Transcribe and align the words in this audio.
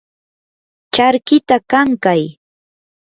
charkita 0.93 1.57
kankay. 1.71 2.21